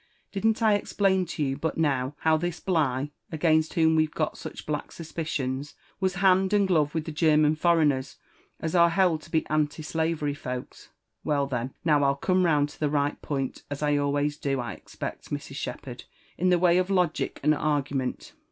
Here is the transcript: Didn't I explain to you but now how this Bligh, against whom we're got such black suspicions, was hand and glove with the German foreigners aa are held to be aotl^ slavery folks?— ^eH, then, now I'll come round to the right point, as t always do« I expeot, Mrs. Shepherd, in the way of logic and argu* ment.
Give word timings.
Didn't 0.31 0.63
I 0.63 0.73
explain 0.73 1.27
to 1.27 1.43
you 1.43 1.57
but 1.57 1.77
now 1.77 2.15
how 2.21 2.35
this 2.35 2.59
Bligh, 2.59 3.11
against 3.31 3.75
whom 3.75 3.95
we're 3.95 4.07
got 4.07 4.35
such 4.35 4.65
black 4.65 4.91
suspicions, 4.91 5.75
was 5.99 6.15
hand 6.15 6.53
and 6.53 6.67
glove 6.67 6.95
with 6.95 7.05
the 7.05 7.11
German 7.11 7.55
foreigners 7.55 8.15
aa 8.63 8.75
are 8.75 8.89
held 8.89 9.21
to 9.21 9.29
be 9.29 9.43
aotl^ 9.43 9.85
slavery 9.85 10.33
folks?— 10.33 10.89
^eH, 11.27 11.51
then, 11.51 11.75
now 11.85 12.03
I'll 12.03 12.15
come 12.15 12.45
round 12.45 12.69
to 12.69 12.79
the 12.79 12.89
right 12.89 13.21
point, 13.21 13.61
as 13.69 13.81
t 13.81 13.95
always 13.99 14.37
do« 14.37 14.59
I 14.59 14.73
expeot, 14.75 15.25
Mrs. 15.29 15.57
Shepherd, 15.57 16.05
in 16.35 16.49
the 16.49 16.57
way 16.57 16.79
of 16.79 16.89
logic 16.89 17.39
and 17.43 17.53
argu* 17.53 17.91
ment. 17.93 18.33